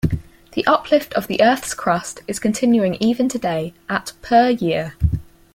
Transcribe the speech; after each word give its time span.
The 0.53 0.65
uplift 0.65 1.13
of 1.13 1.27
the 1.27 1.43
Earth's 1.43 1.75
crust 1.75 2.21
is 2.27 2.39
continuing 2.39 2.95
even 2.95 3.29
today, 3.29 3.75
at 3.87 4.13
per 4.23 4.49
year. 4.49 4.95